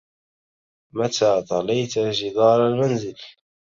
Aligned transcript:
متى 0.93 1.41
طليت 1.49 1.99
جدار 1.99 2.67
المنزل؟ 2.67 3.15